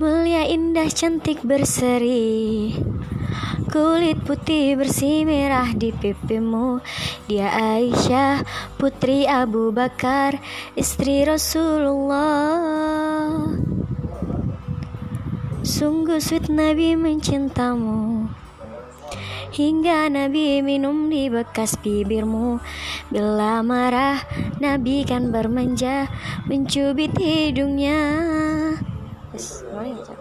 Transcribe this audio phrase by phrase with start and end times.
[0.00, 2.72] Mulia indah cantik berseri.
[3.68, 6.80] Kulit putih bersih merah di pipimu.
[7.28, 8.40] Dia Aisyah
[8.80, 10.40] putri Abu Bakar
[10.80, 13.52] Istri Rasulullah.
[15.60, 18.32] Sungguh sweet Nabi mencintamu.
[19.52, 22.64] Hingga Nabi minum di bekas bibirmu.
[23.12, 24.24] Bila marah
[24.56, 26.08] Nabi kan bermanja
[26.48, 28.00] Mencubit hidungnya
[29.72, 30.18] 何やそれ